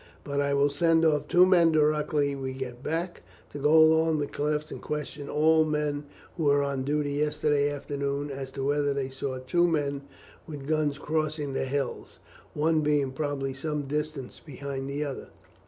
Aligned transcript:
But 0.23 0.41
I 0.41 0.55
will 0.55 0.71
send 0.71 1.05
off 1.05 1.27
two 1.27 1.45
men 1.45 1.71
directly 1.71 2.33
we 2.33 2.53
get 2.53 2.81
back, 2.81 3.21
to 3.51 3.59
go 3.59 3.77
along 3.77 4.17
the 4.17 4.25
cliffs 4.25 4.71
and 4.71 4.81
question 4.81 5.29
all 5.29 5.63
the 5.63 5.69
men 5.69 6.05
who 6.37 6.45
were 6.45 6.63
on 6.63 6.83
duty 6.83 7.11
yesterday 7.11 7.69
afternoon 7.69 8.31
as 8.31 8.49
to 8.53 8.65
whether 8.65 8.95
they 8.95 9.09
saw 9.11 9.37
two 9.37 9.67
men 9.67 10.01
with 10.47 10.65
guns 10.65 10.97
crossing 10.97 11.53
the 11.53 11.65
hills, 11.65 12.17
one 12.55 12.81
being 12.81 13.11
probably 13.11 13.53
some 13.53 13.83
distance 13.83 14.41
behind 14.43 14.89
the 14.89 15.05
other. 15.05 15.27